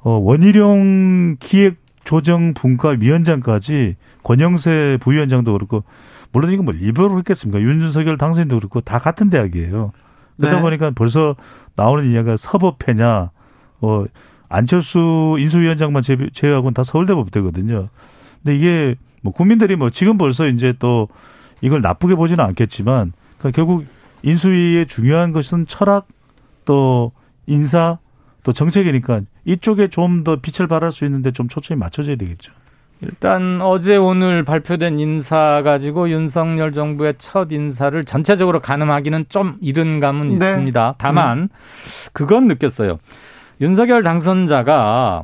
어 0.00 0.10
원희룡 0.18 1.36
기획 1.40 1.76
조정 2.04 2.54
분과 2.54 2.96
위원장까지 3.00 3.96
권영세 4.22 4.98
부위원장도 5.00 5.52
그렇고 5.52 5.84
물론 6.32 6.52
이건 6.52 6.64
뭐 6.64 6.74
리버로 6.74 7.18
했겠습니까? 7.18 7.60
윤석열 7.60 8.18
당선인도 8.18 8.58
그렇고 8.58 8.80
다 8.80 8.98
같은 8.98 9.30
대학이에요. 9.30 9.92
그러다 10.36 10.56
네. 10.56 10.62
보니까 10.62 10.90
벌써 10.90 11.36
나오는 11.76 12.10
이야기가 12.10 12.36
서법회냐, 12.36 13.30
뭐 13.80 14.06
안철수 14.48 15.36
인수위원장만 15.38 16.02
제외하고는 16.32 16.74
다 16.74 16.82
서울대 16.82 17.14
법대거든요. 17.14 17.88
근데 18.42 18.56
이게 18.56 18.94
뭐 19.28 19.32
국민들이 19.32 19.76
뭐 19.76 19.90
지금 19.90 20.16
벌써 20.16 20.48
이제 20.48 20.72
또 20.78 21.08
이걸 21.60 21.82
나쁘게 21.82 22.14
보지는 22.14 22.42
않겠지만 22.44 23.12
그러니까 23.36 23.56
결국 23.56 23.84
인수위의 24.22 24.86
중요한 24.86 25.32
것은 25.32 25.66
철학 25.66 26.06
또 26.64 27.12
인사 27.46 27.98
또 28.42 28.52
정책이니까 28.52 29.20
이쪽에 29.44 29.88
좀 29.88 30.24
더 30.24 30.36
빛을 30.36 30.66
발할 30.66 30.92
수 30.92 31.04
있는데 31.04 31.30
좀 31.30 31.48
초점이 31.48 31.78
맞춰져야 31.78 32.16
되겠죠. 32.16 32.52
일단 33.00 33.60
어제 33.62 33.96
오늘 33.96 34.42
발표된 34.44 34.98
인사 34.98 35.62
가지고 35.62 36.10
윤석열 36.10 36.72
정부의 36.72 37.14
첫 37.18 37.52
인사를 37.52 38.04
전체적으로 38.06 38.60
가늠하기는 38.60 39.26
좀 39.28 39.56
이른 39.60 40.00
감은 40.00 40.28
네. 40.30 40.34
있습니다. 40.34 40.94
다만 40.98 41.38
음. 41.38 41.48
그건 42.12 42.48
느꼈어요. 42.48 42.98
윤석열 43.60 44.02
당선자가 44.02 45.22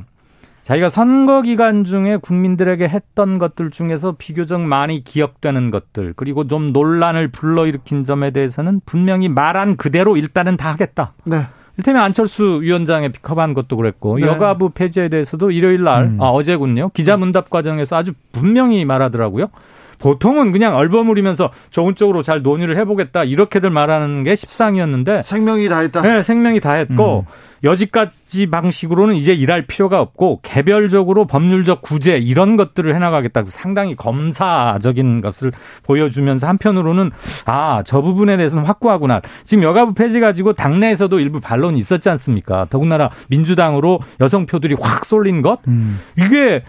자기가 0.65 0.89
선거 0.89 1.43
기간 1.43 1.83
중에 1.83 2.17
국민들에게 2.17 2.87
했던 2.87 3.37
것들 3.37 3.69
중에서 3.69 4.15
비교적 4.17 4.61
많이 4.61 5.03
기억되는 5.03 5.69
것들 5.69 6.13
그리고 6.15 6.47
좀 6.47 6.73
논란을 6.73 7.27
불러일으킨 7.27 8.03
점에 8.03 8.31
대해서는 8.31 8.81
분명히 8.83 9.29
말한 9.29 9.77
그대로 9.77 10.17
일단은 10.17 10.57
다 10.57 10.71
하겠다. 10.71 11.13
네. 11.23 11.45
일테면 11.77 12.01
안철수 12.01 12.61
위원장의 12.63 13.11
픽업한 13.11 13.53
것도 13.53 13.77
그랬고 13.77 14.17
네. 14.17 14.25
여가부 14.25 14.71
폐지에 14.71 15.07
대해서도 15.09 15.51
일요일 15.51 15.83
날 15.83 16.05
음. 16.05 16.17
아, 16.19 16.29
어제군요 16.29 16.89
기자 16.95 17.15
문답 17.15 17.51
과정에서 17.51 17.95
아주 17.95 18.13
분명히 18.31 18.85
말하더라고요. 18.85 19.49
보통은 19.99 20.51
그냥 20.51 20.75
얼버무리면서 20.75 21.51
좋은 21.69 21.95
쪽으로 21.95 22.23
잘 22.23 22.41
논의를 22.41 22.77
해보겠다 22.77 23.23
이렇게들 23.23 23.69
말하는 23.69 24.23
게 24.23 24.35
십상이었는데 24.35 25.23
생명이 25.23 25.69
다했다. 25.69 26.01
네, 26.01 26.23
생명이 26.23 26.59
다했고 26.59 27.25
음. 27.27 27.55
여지까지 27.63 28.47
방식으로는 28.47 29.15
이제 29.15 29.33
일할 29.33 29.65
필요가 29.65 29.99
없고 29.99 30.41
개별적으로 30.43 31.25
법률적 31.25 31.81
구제 31.81 32.17
이런 32.17 32.57
것들을 32.57 32.93
해나가겠다. 32.93 33.43
상당히 33.47 33.95
검사적인 33.95 35.21
것을 35.21 35.51
보여주면서 35.83 36.47
한편으로는 36.47 37.11
아 37.45 37.81
저 37.85 38.01
부분에 38.01 38.35
대해서는 38.37 38.65
확고하구나. 38.65 39.21
지금 39.45 39.63
여가부 39.63 39.93
폐지 39.93 40.19
가지고 40.19 40.53
당내에서도 40.53 41.19
일부 41.19 41.39
반론이 41.39 41.79
있었지 41.79 42.09
않습니까? 42.09 42.67
더군다나 42.69 43.09
민주당으로 43.29 43.99
여성표들이 44.19 44.75
확 44.79 45.05
쏠린 45.05 45.41
것 45.41 45.59
음. 45.67 45.99
이게 46.17 46.63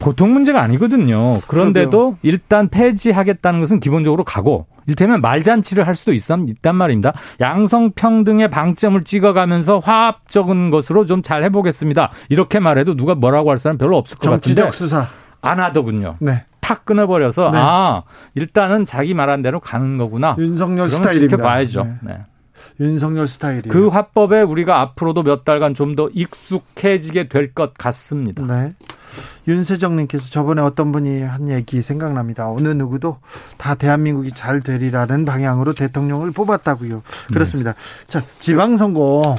보통 0.00 0.32
문제가 0.32 0.60
아니거든요. 0.62 1.38
그런데도 1.46 1.90
그러게요. 1.90 2.18
일단 2.22 2.68
폐지하겠다는 2.68 3.60
것은 3.60 3.78
기본적으로 3.78 4.24
가고 4.24 4.66
일테면 4.86 5.20
말잔치를 5.20 5.86
할 5.86 5.94
수도 5.94 6.12
있, 6.12 6.22
있단 6.28 6.74
말입니다. 6.74 7.12
양성평등의 7.38 8.48
방점을 8.48 9.04
찍어가면서 9.04 9.78
화합적인 9.78 10.70
것으로 10.70 11.04
좀 11.06 11.20
잘 11.22 11.44
해보겠습니다. 11.44 12.10
이렇게 12.30 12.58
말해도 12.58 12.96
누가 12.96 13.14
뭐라고 13.14 13.50
할 13.50 13.58
사람 13.58 13.76
별로 13.78 13.98
없을 13.98 14.16
것 14.16 14.30
같은데. 14.30 14.62
정치적 14.62 14.74
수사. 14.74 15.06
안 15.42 15.60
하더군요. 15.60 16.16
네. 16.18 16.44
탁 16.60 16.84
끊어버려서 16.86 17.50
네. 17.50 17.58
아 17.60 18.02
일단은 18.34 18.84
자기 18.86 19.12
말한 19.14 19.42
대로 19.42 19.60
가는 19.60 19.98
거구나. 19.98 20.34
윤석열 20.38 20.88
스타일입니다. 20.88 21.36
지켜봐야죠. 21.36 21.84
네. 21.84 21.92
네. 22.02 22.16
윤석열 22.80 23.26
스타일이 23.26 23.68
그 23.68 23.88
화법에 23.88 24.42
우리가 24.42 24.80
앞으로도 24.80 25.22
몇 25.22 25.44
달간 25.44 25.74
좀 25.74 25.94
더 25.96 26.08
익숙해지게 26.12 27.28
될 27.28 27.52
것 27.52 27.74
같습니다. 27.74 28.44
네. 28.44 28.74
윤세정님께서 29.48 30.30
저번에 30.30 30.62
어떤 30.62 30.92
분이 30.92 31.22
한 31.22 31.48
얘기 31.48 31.82
생각납니다. 31.82 32.48
어느 32.48 32.68
누구도 32.68 33.18
다 33.56 33.74
대한민국이 33.74 34.30
잘 34.32 34.60
되리라는 34.60 35.24
방향으로 35.24 35.72
대통령을 35.72 36.30
뽑았다고요. 36.30 37.02
그렇습니다. 37.32 37.72
네. 37.72 37.78
자, 38.06 38.22
지방선거 38.38 39.36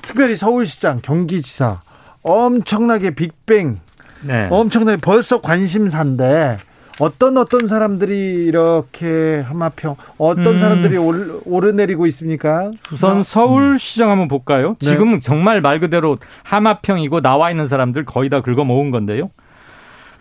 특별히 0.00 0.36
서울시장, 0.36 1.00
경기지사 1.02 1.80
엄청나게 2.22 3.10
빅뱅, 3.16 3.80
네. 4.22 4.48
엄청나게 4.50 4.98
벌써 5.00 5.40
관심사인데 5.40 6.58
어떤 7.00 7.36
어떤 7.36 7.66
사람들이 7.66 8.44
이렇게 8.44 9.40
하마평 9.40 9.96
어떤 10.18 10.46
음. 10.46 10.58
사람들이 10.58 10.96
오르내리고 10.96 12.06
있습니까? 12.06 12.70
우선 12.92 13.24
서울시장 13.24 14.10
한번 14.10 14.28
볼까요? 14.28 14.76
네. 14.80 14.90
지금 14.90 15.20
정말 15.20 15.60
말 15.60 15.80
그대로 15.80 16.18
하마평이고 16.44 17.20
나와 17.20 17.50
있는 17.50 17.66
사람들 17.66 18.04
거의 18.04 18.30
다 18.30 18.40
긁어 18.40 18.64
모은 18.64 18.90
건데요. 18.90 19.30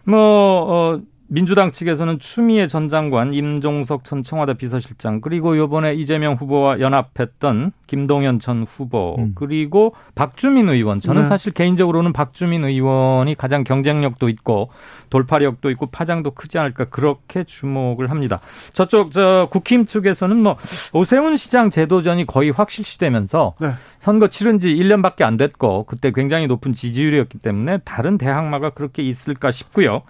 뭐 0.06 0.18
어, 0.20 1.00
민주당 1.34 1.72
측에서는 1.72 2.20
추미애 2.20 2.68
전 2.68 2.90
장관, 2.90 3.34
임종석 3.34 4.04
전 4.04 4.22
청와대 4.22 4.54
비서실장, 4.54 5.20
그리고 5.20 5.58
요번에 5.58 5.96
이재명 5.96 6.36
후보와 6.36 6.80
연합했던 6.80 7.72
김동연 7.88 8.38
전 8.38 8.62
후보, 8.62 9.16
음. 9.18 9.32
그리고 9.34 9.96
박주민 10.14 10.70
의원. 10.70 11.02
저는 11.02 11.24
네. 11.24 11.28
사실 11.28 11.52
개인적으로는 11.52 12.14
박주민 12.14 12.64
의원이 12.64 13.34
가장 13.34 13.64
경쟁력도 13.64 14.30
있고 14.30 14.70
돌파력도 15.10 15.72
있고 15.72 15.88
파장도 15.88 16.32
크지 16.36 16.60
않을까 16.60 16.86
그렇게 16.86 17.44
주목을 17.44 18.12
합니다. 18.12 18.40
저쪽 18.74 19.12
저 19.12 19.48
국힘 19.50 19.88
측에서는 19.88 20.38
뭐 20.38 20.58
오세훈 20.94 21.36
시장 21.38 21.72
제도전이 21.72 22.28
거의 22.28 22.52
확실시되면서 22.52 23.56
네. 23.60 23.72
선거 24.02 24.28
치른 24.28 24.60
지 24.60 24.76
1년밖에 24.76 25.24
안 25.24 25.38
됐고 25.38 25.86
그때 25.86 26.12
굉장히 26.12 26.46
높은 26.46 26.74
지지율이었기 26.74 27.40
때문에 27.40 27.80
다른 27.86 28.20
대항마가 28.20 28.70
그렇게 28.70 29.02
있을까 29.02 29.50
싶고요. 29.50 30.04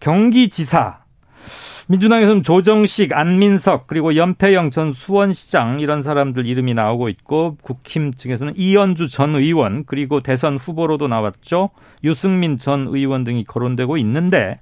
경기지사 0.00 0.98
민주당에서는 1.90 2.42
조정식, 2.42 3.14
안민석, 3.14 3.86
그리고 3.86 4.14
염태영 4.14 4.70
전 4.70 4.92
수원시장 4.92 5.80
이런 5.80 6.02
사람들 6.02 6.44
이름이 6.44 6.74
나오고 6.74 7.08
있고 7.08 7.56
국힘 7.62 8.12
측에서는 8.12 8.52
이현주 8.56 9.08
전 9.08 9.34
의원 9.34 9.84
그리고 9.86 10.20
대선 10.20 10.58
후보로도 10.58 11.08
나왔죠. 11.08 11.70
유승민 12.04 12.58
전 12.58 12.88
의원 12.88 13.24
등이 13.24 13.44
거론되고 13.44 13.96
있는데 13.96 14.60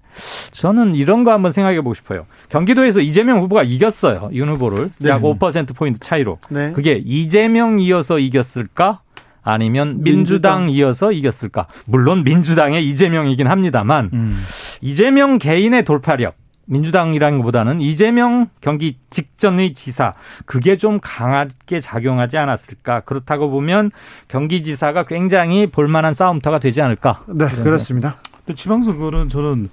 저는 0.52 0.94
이런 0.94 1.24
거 1.24 1.32
한번 1.32 1.50
생각해 1.50 1.78
보고 1.78 1.94
싶어요. 1.94 2.26
경기도에서 2.48 3.00
이재명 3.00 3.38
후보가 3.38 3.64
이겼어요. 3.64 4.30
윤 4.32 4.48
후보를 4.50 4.90
네. 4.98 5.08
약 5.08 5.22
5%포인트 5.22 5.98
차이로. 5.98 6.38
네. 6.48 6.70
그게 6.72 7.02
이재명 7.04 7.80
이어서 7.80 8.20
이겼을까? 8.20 9.00
아니면 9.46 10.02
민주당, 10.02 10.66
민주당 10.66 10.70
이어서 10.70 11.12
이겼을까? 11.12 11.68
물론 11.86 12.24
민주당의 12.24 12.84
이재명이긴 12.88 13.46
합니다만 13.46 14.10
음. 14.12 14.44
이재명 14.80 15.38
개인의 15.38 15.84
돌파력 15.84 16.34
민주당이라는 16.64 17.38
것보다는 17.38 17.80
이재명 17.80 18.48
경기 18.60 18.98
직전의 19.10 19.74
지사 19.74 20.14
그게 20.46 20.76
좀 20.76 20.98
강하게 21.00 21.78
작용하지 21.78 22.38
않았을까 22.38 23.00
그렇다고 23.00 23.48
보면 23.50 23.92
경기지사가 24.26 25.04
굉장히 25.04 25.68
볼만한 25.68 26.12
싸움터가 26.12 26.58
되지 26.58 26.82
않을까 26.82 27.22
네 27.28 27.46
그렇습니다. 27.48 28.16
근데 28.44 28.56
지방선거는 28.56 29.28
저는 29.28 29.68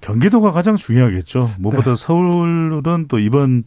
경기도가 0.00 0.50
가장 0.52 0.76
중요하겠죠. 0.76 1.50
무엇보다 1.58 1.90
네. 1.90 1.94
서울은 1.94 3.06
또 3.08 3.18
이번 3.18 3.64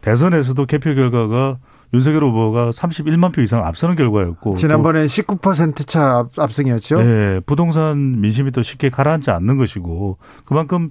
대선에서도 0.00 0.64
개표 0.64 0.94
결과가 0.94 1.58
윤석열 1.94 2.24
후보가 2.24 2.70
31만 2.70 3.32
표 3.32 3.42
이상 3.42 3.66
앞서는 3.66 3.96
결과였고 3.96 4.54
지난번에 4.54 5.06
19%차 5.06 6.26
앞승이었죠. 6.38 7.02
네, 7.02 7.40
부동산 7.40 8.20
민심이 8.20 8.50
또 8.50 8.62
쉽게 8.62 8.88
가라앉지 8.88 9.30
않는 9.30 9.58
것이고 9.58 10.16
그만큼 10.44 10.90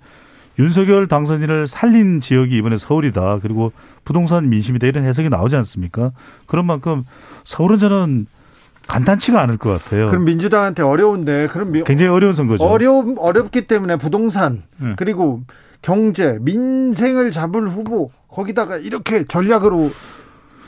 윤석열 0.60 1.08
당선인을 1.08 1.66
살린 1.68 2.20
지역이 2.20 2.56
이번에 2.56 2.78
서울이다. 2.78 3.40
그리고 3.42 3.72
부동산 4.04 4.50
민심이다 4.50 4.88
이런 4.88 5.06
해석이 5.06 5.30
나오지 5.30 5.56
않습니까? 5.56 6.12
그런 6.46 6.66
만큼 6.66 7.04
서울은 7.46 7.80
저는 7.80 8.28
간단치가 8.88 9.42
않을 9.42 9.58
것 9.58 9.70
같아요. 9.72 10.08
그럼 10.08 10.26
민주당한테 10.26 10.84
어려운데 10.84 11.48
그럼 11.48 11.72
굉장히 11.84 12.12
어려운 12.12 12.36
선거죠. 12.36 12.64
어려 12.64 13.04
어렵기 13.18 13.66
때문에 13.66 13.96
부동산 13.96 14.64
음. 14.82 14.96
그리고 14.98 15.42
경제 15.82 16.38
민생을 16.42 17.32
잡을 17.32 17.68
후보 17.70 18.12
거기다가 18.28 18.78
이렇게 18.78 19.24
전략으로 19.24 19.90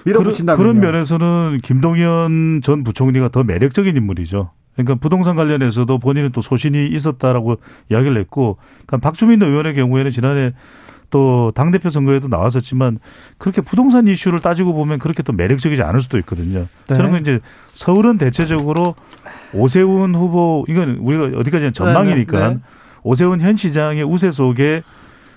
밀어붙인다 0.06 0.56
그런 0.56 0.80
면에서는 0.80 1.60
김동연 1.64 2.62
전 2.64 2.84
부총리가 2.84 3.30
더 3.30 3.44
매력적인 3.44 3.96
인물이죠. 3.96 4.52
그러니까 4.74 4.96
부동산 4.96 5.36
관련해서도 5.36 6.00
본인은 6.00 6.32
또 6.32 6.42
소신이 6.42 6.88
있었다라고 6.88 7.58
이야기를 7.92 8.18
했고, 8.18 8.58
그러니까 8.86 8.98
박주민 8.98 9.42
의원의 9.42 9.76
경우에는 9.76 10.12
지난해 10.12 10.54
또 11.12 11.52
당대표 11.54 11.92
선거에도 11.92 12.28
나왔었지만 12.28 12.98
그렇게 13.38 13.62
부동산 13.62 14.08
이슈를 14.08 14.40
따지고 14.40 14.74
보면 14.74 14.98
그렇게 14.98 15.22
또 15.22 15.32
매력적이지 15.32 15.84
않을 15.84 16.02
수도 16.02 16.18
있거든요. 16.20 16.66
네. 16.88 16.96
저는 16.96 17.22
이제 17.22 17.40
서울은 17.74 18.18
대체적으로 18.18 18.96
오세훈 19.54 20.16
후보, 20.16 20.66
이건 20.68 20.98
우리가 21.00 21.38
어디까지나 21.38 21.72
전망이니까 21.72 22.40
네, 22.40 22.48
네, 22.48 22.54
네. 22.56 22.60
오세훈 23.04 23.42
현 23.42 23.56
시장의 23.56 24.04
우세 24.04 24.32
속에 24.32 24.82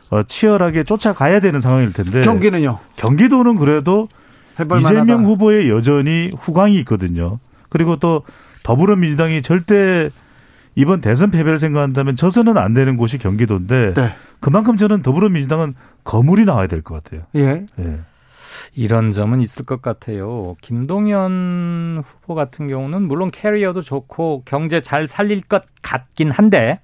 어, 0.08 0.22
치열하게 0.22 0.84
쫓아가야 0.84 1.40
되는 1.40 1.60
상황일 1.60 1.92
텐데. 1.92 2.22
경기는요? 2.22 2.78
경기도는 2.96 3.56
그래도 3.56 4.08
이재명 4.80 5.24
후보의 5.24 5.68
여전히 5.70 6.30
후광이 6.36 6.78
있거든요. 6.80 7.38
그리고 7.68 7.96
또 7.96 8.22
더불어민주당이 8.62 9.42
절대 9.42 10.08
이번 10.74 11.00
대선 11.00 11.30
패배를 11.30 11.58
생각한다면 11.58 12.16
져서는 12.16 12.56
안 12.58 12.74
되는 12.74 12.96
곳이 12.96 13.18
경기도인데 13.18 13.94
네. 13.94 14.12
그만큼 14.40 14.76
저는 14.76 15.02
더불어민주당은 15.02 15.74
거물이 16.04 16.44
나와야 16.44 16.66
될 16.66 16.82
것 16.82 17.02
같아요. 17.02 17.22
예. 17.34 17.66
예. 17.78 17.98
이런 18.74 19.12
점은 19.12 19.40
있을 19.40 19.64
것 19.64 19.80
같아요. 19.82 20.54
김동연 20.60 22.02
후보 22.04 22.34
같은 22.34 22.68
경우는 22.68 23.02
물론 23.02 23.30
캐리어도 23.30 23.80
좋고 23.80 24.42
경제 24.44 24.80
잘 24.80 25.06
살릴 25.06 25.40
것 25.42 25.64
같긴 25.82 26.30
한데 26.30 26.80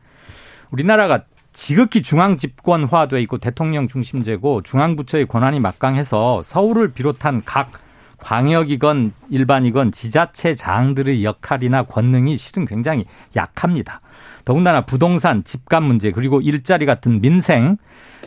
우리나라가 0.71 1.25
지극히 1.53 2.03
중앙 2.03 2.37
집권화돼 2.37 3.21
있고 3.23 3.39
대통령 3.39 3.89
중심제고 3.89 4.63
중앙 4.63 4.97
부처의 4.97 5.27
권한이 5.27 5.61
막강해서 5.61 6.43
서울을 6.43 6.93
비롯한 6.93 7.43
각 7.45 7.73
광역이건 8.19 9.13
일반이건 9.31 9.93
지자체 9.93 10.55
장들의 10.55 11.25
역할이나 11.25 11.83
권능이 11.83 12.37
실은 12.37 12.67
굉장히 12.67 13.05
약합니다. 13.35 14.01
더군다나 14.45 14.85
부동산, 14.85 15.45
집값 15.45 15.83
문제 15.83 16.11
그리고 16.11 16.41
일자리 16.41 16.87
같은 16.87 17.21
민생 17.21 17.77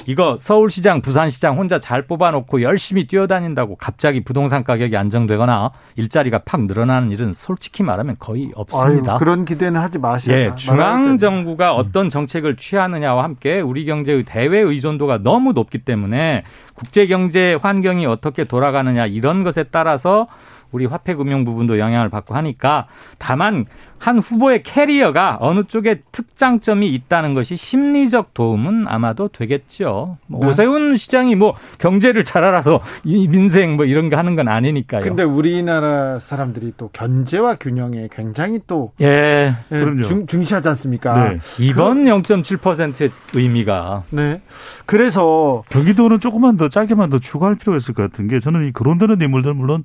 이거 0.07 0.37
서울시장, 0.39 1.01
부산시장 1.01 1.57
혼자 1.57 1.79
잘 1.79 2.03
뽑아놓고 2.03 2.61
열심히 2.61 3.07
뛰어다닌다고 3.07 3.75
갑자기 3.75 4.23
부동산 4.23 4.63
가격이 4.63 4.95
안정되거나 4.95 5.71
일자리가 5.95 6.39
팍 6.39 6.65
늘어나는 6.65 7.11
일은 7.11 7.33
솔직히 7.33 7.81
말하면 7.81 8.17
거의 8.19 8.51
없습니다. 8.55 9.13
아유, 9.13 9.19
그런 9.19 9.45
기대는 9.45 9.79
하지 9.79 9.97
마세요. 9.97 10.37
예, 10.37 10.55
중앙 10.55 11.17
정부가 11.17 11.73
어떤 11.73 12.09
정책을 12.09 12.57
취하느냐와 12.57 13.23
함께 13.23 13.61
우리 13.61 13.85
경제의 13.85 14.23
대외 14.23 14.59
의존도가 14.59 15.19
너무 15.19 15.53
높기 15.53 15.79
때문에 15.79 16.43
국제 16.75 17.07
경제 17.07 17.55
환경이 17.55 18.05
어떻게 18.05 18.43
돌아가느냐 18.43 19.07
이런 19.07 19.43
것에 19.43 19.63
따라서 19.63 20.27
우리 20.71 20.85
화폐 20.85 21.15
금융 21.15 21.45
부분도 21.45 21.79
영향을 21.79 22.09
받고 22.09 22.35
하니까 22.35 22.87
다만 23.17 23.65
한 23.97 24.19
후보의 24.19 24.63
캐리어가 24.63 25.37
어느 25.39 25.63
쪽에 25.63 26.01
특장점이 26.11 26.87
있다는 26.87 27.33
것이 27.33 27.55
심리적 27.55 28.33
도움은 28.33 28.85
아마도 28.87 29.29
되겠죠. 29.29 30.17
뭐 30.27 30.41
네. 30.41 30.47
오세훈 30.47 30.95
시장이 30.97 31.35
뭐 31.35 31.55
경제를 31.79 32.23
잘 32.23 32.43
알아서 32.43 32.81
이 33.03 33.27
민생 33.27 33.75
뭐 33.75 33.85
이런 33.85 34.09
거 34.09 34.17
하는 34.17 34.35
건 34.35 34.47
아니니까요. 34.47 35.01
근데 35.01 35.23
우리나라 35.23 36.19
사람들이 36.19 36.73
또 36.77 36.89
견제와 36.89 37.55
균형에 37.55 38.09
굉장히 38.11 38.59
또 38.67 38.91
예, 39.01 39.55
예 39.71 40.01
중, 40.03 40.27
중시하지 40.27 40.67
않습니까? 40.69 41.29
네. 41.29 41.39
이번 41.59 42.05
0.7%의 42.05 43.09
의미가 43.33 44.03
네. 44.11 44.41
그래서 44.85 45.63
경기도는 45.69 46.19
조금만 46.19 46.57
더 46.57 46.69
짧게만 46.69 47.09
더 47.09 47.19
추가할 47.19 47.55
필요가 47.55 47.77
있을 47.77 47.93
것 47.93 48.03
같은 48.03 48.27
게 48.27 48.39
저는 48.39 48.67
이 48.67 48.71
거론되는 48.71 49.19
인물들 49.21 49.53
물론 49.53 49.83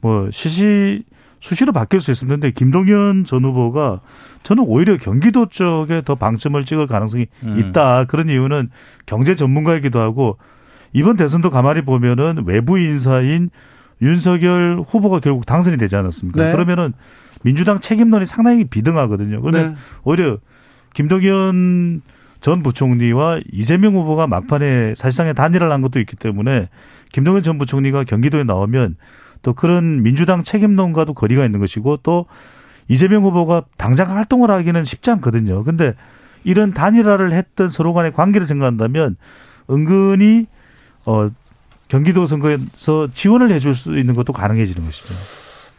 뭐 0.00 0.28
시시 0.32 1.04
수시로 1.40 1.72
바뀔 1.72 2.00
수 2.00 2.10
있었는데 2.10 2.52
김동연 2.52 3.24
전 3.24 3.44
후보가 3.44 4.00
저는 4.42 4.64
오히려 4.66 4.96
경기도 4.96 5.46
쪽에 5.46 6.02
더 6.04 6.14
방점을 6.14 6.62
찍을 6.64 6.86
가능성이 6.86 7.26
음. 7.42 7.58
있다. 7.58 8.04
그런 8.04 8.28
이유는 8.28 8.70
경제 9.06 9.34
전문가이기도 9.34 9.98
하고 9.98 10.38
이번 10.92 11.16
대선도 11.16 11.50
가만히 11.50 11.82
보면은 11.82 12.44
외부 12.46 12.78
인사인 12.78 13.50
윤석열 14.02 14.82
후보가 14.86 15.20
결국 15.20 15.46
당선이 15.46 15.76
되지 15.76 15.96
않았습니까? 15.96 16.42
네. 16.42 16.52
그러면은 16.52 16.92
민주당 17.42 17.78
책임론이 17.78 18.26
상당히 18.26 18.64
비등하거든요. 18.64 19.40
그런데 19.40 19.68
네. 19.68 19.74
오히려 20.04 20.38
김동연 20.94 22.02
전 22.40 22.62
부총리와 22.62 23.38
이재명 23.52 23.94
후보가 23.94 24.26
막판에 24.26 24.94
사실상의 24.94 25.34
단일화를 25.34 25.72
한 25.72 25.82
것도 25.82 26.00
있기 26.00 26.16
때문에 26.16 26.68
김동연 27.12 27.42
전 27.42 27.58
부총리가 27.58 28.04
경기도에 28.04 28.44
나오면 28.44 28.96
또 29.42 29.52
그런 29.54 30.02
민주당 30.02 30.42
책임론과도 30.42 31.14
거리가 31.14 31.44
있는 31.44 31.60
것이고 31.60 31.98
또 32.02 32.26
이재명 32.88 33.24
후보가 33.24 33.64
당장 33.76 34.10
활동을 34.10 34.50
하기는 34.50 34.84
쉽지 34.84 35.10
않거든요. 35.12 35.64
근데 35.64 35.94
이런 36.44 36.72
단일화를 36.72 37.32
했던 37.32 37.68
서로 37.68 37.92
간의 37.92 38.12
관계를 38.12 38.46
생각한다면 38.46 39.16
은근히 39.70 40.46
어 41.06 41.28
경기도 41.88 42.26
선거에서 42.26 43.08
지원을 43.12 43.50
해줄 43.50 43.74
수 43.74 43.98
있는 43.98 44.14
것도 44.14 44.32
가능해지는 44.32 44.84
것이죠. 44.86 45.14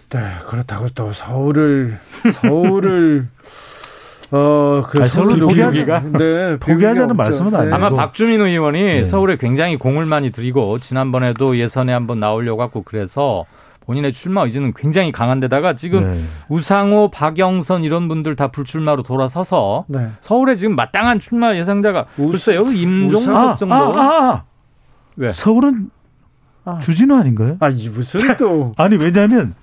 네, 0.09 0.35
그렇다고 0.45 0.89
또 0.89 1.13
서울을 1.13 1.97
서울을 2.33 3.27
어, 4.31 4.81
그 4.87 5.07
서울 5.09 5.37
포기하기가 5.39 6.03
네, 6.17 6.57
포기하자는 6.57 7.17
말씀은 7.17 7.53
아니고 7.53 7.75
아마 7.75 7.89
박주민 7.89 8.39
의원이 8.39 8.81
네. 8.81 9.05
서울에 9.05 9.35
굉장히 9.35 9.75
공을 9.77 10.05
많이 10.05 10.31
들이고 10.31 10.79
지난번에도 10.79 11.57
예선에 11.57 11.91
한번 11.91 12.21
나오려고 12.21 12.61
하고 12.61 12.81
그래서 12.81 13.43
본인의 13.81 14.13
출마 14.13 14.43
의지는 14.43 14.73
굉장히 14.73 15.11
강한데다가 15.11 15.73
지금 15.73 16.11
네. 16.13 16.23
우상호, 16.47 17.11
박영선 17.11 17.83
이런 17.83 18.07
분들 18.07 18.37
다 18.37 18.47
불출마로 18.47 19.03
돌아서서 19.03 19.85
네. 19.89 20.09
서울에 20.21 20.55
지금 20.55 20.75
마땅한 20.75 21.19
출마 21.19 21.55
예상자가 21.55 22.05
글쎄요 22.15 22.71
임종석 22.71 23.35
아, 23.35 23.55
정도. 23.55 23.75
아, 23.75 23.79
아, 23.79 24.31
아. 24.31 24.43
왜? 25.17 25.31
서울은 25.33 25.89
아. 26.63 26.79
주진우 26.79 27.15
아닌가요? 27.17 27.57
아, 27.59 27.69
이 27.69 27.89
무슨 27.89 28.37
또 28.37 28.73
아니 28.77 28.95
왜냐하면 28.95 29.55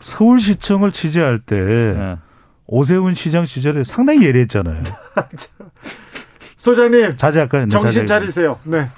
서울시청을 0.00 0.92
취재할 0.92 1.38
때. 1.38 2.16
네. 2.66 2.76
오세훈 2.76 3.14
시장 3.14 3.44
시절에 3.44 3.84
상당히 3.84 4.24
예리했잖아요. 4.26 4.82
소장님 6.56 7.16
자제할까요? 7.18 7.64
네, 7.64 7.68
정신 7.68 8.06
차리세요. 8.06 8.58
네, 8.64 8.88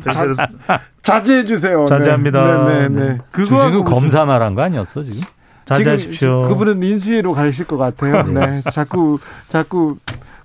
자제, 1.03 1.39
해 1.39 1.45
주세요. 1.45 1.85
자제합니다. 1.87 2.69
네, 2.69 2.89
네, 2.89 2.89
네. 2.89 3.19
그거 3.33 3.83
검사 3.83 4.25
말한 4.25 4.55
거 4.55 4.63
아니었어 4.63 5.03
지금? 5.03 5.21
자제하십시오. 5.65 6.43
그분은 6.49 6.81
인수위로 6.81 7.33
가실 7.33 7.67
것 7.67 7.77
같아요. 7.77 8.23
네, 8.23 8.63
자꾸 8.71 9.19
자꾸 9.49 9.97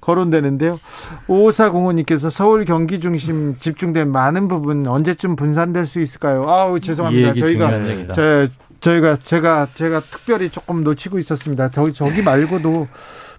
거론되는데요. 0.01 0.79
오사공호님께서 1.27 2.31
서울 2.31 2.65
경기 2.65 2.99
중심 2.99 3.55
집중된 3.55 4.11
많은 4.11 4.47
부분 4.47 4.87
언제쯤 4.87 5.35
분산될 5.35 5.85
수 5.85 6.01
있을까요? 6.01 6.49
아우 6.49 6.79
죄송합니다. 6.79 7.35
저희가 7.35 7.71
저, 8.15 8.47
저희가 8.81 9.17
제가 9.17 9.67
제가 9.75 10.01
특별히 10.01 10.49
조금 10.49 10.83
놓치고 10.83 11.19
있었습니다. 11.19 11.69
저기 11.69 11.93
저기 11.93 12.21
말고도 12.21 12.87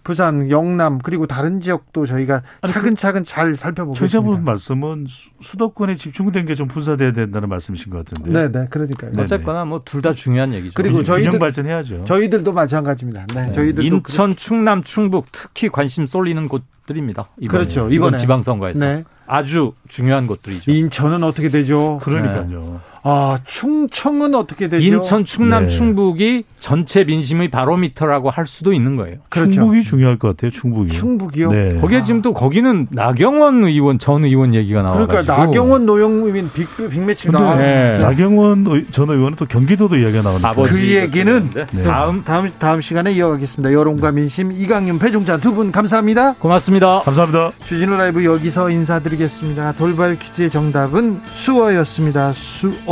부산, 0.05 0.51
영남 0.51 0.99
그리고 0.99 1.29
다른 1.29 1.61
지역도 1.61 2.07
저희가 2.07 2.43
차근차근 2.67 3.25
잘 3.25 3.55
살펴보고 3.55 3.95
있습니다. 3.95 4.11
청자분 4.13 4.45
말씀은 4.45 5.07
수도권에 5.41 5.95
집중된 5.95 6.47
게 6.47 6.55
좀 6.55 6.67
분사돼야 6.69 7.13
된다는 7.13 7.49
말씀이신 7.49 7.91
것 7.93 8.05
같은데. 8.05 8.31
네, 8.33 8.49
네, 8.51 8.67
그러니까요. 8.69 9.13
어쨌거나 9.19 9.65
뭐 9.65 9.83
둘 9.85 10.03
다 10.03 10.13
중요한 10.13 10.53
얘기죠. 10.55 10.75
그리고 10.75 11.03
저희들 11.05 11.39
발전해야죠. 11.39 12.05
저희들도 12.05 12.53
마찬가지입니다. 12.53 13.27
네, 13.35 13.47
네. 13.47 13.53
저희들 13.53 13.85
인천, 13.85 14.35
충남, 14.37 14.83
충북 14.83 15.27
특히 15.31 15.69
관심 15.69 16.07
쏠리는 16.09 16.49
곳들입니다. 16.49 17.29
이번에. 17.39 17.59
그렇죠. 17.59 17.89
이번. 17.91 18.17
지방선거에서 18.17 18.79
네. 18.85 19.05
아주 19.27 19.73
중요한 19.89 20.27
곳들이죠. 20.27 20.71
인천은 20.71 21.23
어떻게 21.23 21.49
되죠? 21.49 21.99
그러니까요. 22.03 22.81
네. 22.85 22.92
아, 23.05 23.39
충청은 23.45 24.35
어떻게 24.37 24.69
되죠? 24.69 24.85
인천, 24.87 25.25
충남, 25.25 25.65
네. 25.65 25.69
충북이 25.69 26.45
전체 26.61 27.03
민심의 27.03 27.49
바로미터라고 27.49 28.31
할 28.31 28.47
수도 28.47 28.73
있는 28.73 28.95
거예요. 28.97 29.17
그렇죠. 29.29 29.51
충북이 29.53 29.83
중요할 29.83 30.19
것 30.19 30.29
같아요. 30.29 30.53
충북이. 30.53 30.91
충북이요? 30.93 31.51
네. 31.51 31.79
거기에 31.81 32.05
지금 32.05 32.23
또 32.23 32.33
거기는 32.33 32.87
나경원 32.91 33.65
의원 33.65 33.99
전 33.99 34.25
의원 34.25 34.55
얘기가 34.55 34.83
나와요. 34.83 35.07
그러니까 35.09 35.37
나경원 35.37 35.85
노영 35.87 36.13
의원 36.25 36.51
빅 36.53 36.69
빅매치입니다. 36.91 37.57
네. 37.57 37.97
나경원 37.99 38.87
전 38.93 39.11
의원은 39.11 39.37
또 39.37 39.47
경기도도 39.47 39.97
이야기가 39.97 40.23
나오니까. 40.23 40.55
그 40.55 40.81
얘기는 40.81 41.51
네. 41.73 41.83
다음 41.83 42.23
다음 42.25 42.51
다음 42.59 42.81
시간에 42.81 43.13
이어가겠습니다. 43.13 43.73
여론과 43.73 44.13
민심 44.13 44.53
이강윤 44.53 44.99
배종찬 44.99 45.41
두 45.41 45.53
분 45.53 45.71
감사합니다. 45.71 46.33
고맙습니다. 46.35 47.01
감사합니다. 47.01 47.53
주진우 47.65 47.95
라이브 47.97 48.25
여기서 48.25 48.71
인사드리겠습니다. 48.71 49.73
돌발 49.73 50.17
퀴즈의 50.19 50.49
정답은 50.51 51.21
수어였습니다. 51.27 52.33
수어. 52.33 52.92